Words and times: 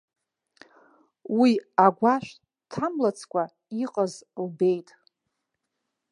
Уи 1.39 1.51
агәашә 1.85 2.31
дҭамлацкәа 2.65 3.43
иҟаз 3.83 4.13
лбеит. 4.43 4.89